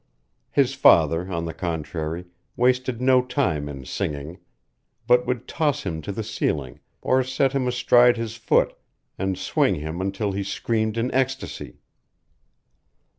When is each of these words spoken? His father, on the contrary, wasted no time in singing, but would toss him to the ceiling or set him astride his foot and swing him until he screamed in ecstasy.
His 0.49 0.73
father, 0.73 1.31
on 1.31 1.45
the 1.45 1.53
contrary, 1.53 2.25
wasted 2.57 2.99
no 3.01 3.23
time 3.23 3.69
in 3.69 3.85
singing, 3.85 4.39
but 5.05 5.27
would 5.27 5.47
toss 5.47 5.83
him 5.83 6.01
to 6.01 6.11
the 6.11 6.23
ceiling 6.23 6.79
or 7.03 7.21
set 7.23 7.51
him 7.51 7.67
astride 7.67 8.17
his 8.17 8.35
foot 8.35 8.75
and 9.19 9.37
swing 9.37 9.75
him 9.75 10.01
until 10.01 10.31
he 10.31 10.41
screamed 10.41 10.97
in 10.97 11.13
ecstasy. 11.13 11.81